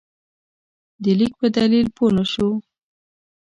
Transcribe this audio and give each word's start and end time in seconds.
د 1.03 1.05
لیک 1.19 1.33
په 1.41 1.47
دلیل 1.57 1.87
پوه 1.97 2.09
نه 2.17 2.23
شو. 2.31 2.49